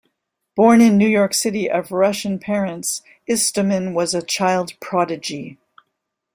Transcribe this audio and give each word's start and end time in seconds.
Born 0.55 0.81
in 0.81 0.97
New 0.97 1.07
York 1.07 1.31
City 1.31 1.69
of 1.69 1.91
Russian 1.91 2.39
parents, 2.39 3.03
Istomin 3.27 3.93
was 3.93 4.15
a 4.15 4.23
child 4.23 4.71
prodigy. 4.79 5.59